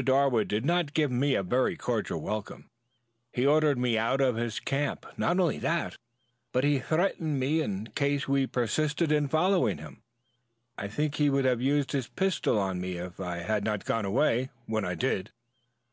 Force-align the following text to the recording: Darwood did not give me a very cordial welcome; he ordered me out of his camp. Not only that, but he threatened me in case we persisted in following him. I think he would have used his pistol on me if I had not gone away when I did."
Darwood 0.00 0.46
did 0.46 0.64
not 0.64 0.94
give 0.94 1.10
me 1.10 1.34
a 1.34 1.42
very 1.42 1.74
cordial 1.76 2.20
welcome; 2.20 2.70
he 3.32 3.44
ordered 3.44 3.76
me 3.76 3.98
out 3.98 4.20
of 4.20 4.36
his 4.36 4.60
camp. 4.60 5.04
Not 5.16 5.40
only 5.40 5.58
that, 5.58 5.96
but 6.52 6.62
he 6.62 6.78
threatened 6.78 7.40
me 7.40 7.60
in 7.60 7.88
case 7.96 8.28
we 8.28 8.46
persisted 8.46 9.10
in 9.10 9.26
following 9.26 9.78
him. 9.78 10.00
I 10.76 10.86
think 10.86 11.16
he 11.16 11.28
would 11.30 11.44
have 11.46 11.60
used 11.60 11.90
his 11.90 12.06
pistol 12.06 12.60
on 12.60 12.80
me 12.80 12.92
if 12.92 13.18
I 13.18 13.38
had 13.38 13.64
not 13.64 13.84
gone 13.84 14.04
away 14.04 14.50
when 14.66 14.84
I 14.84 14.94
did." 14.94 15.32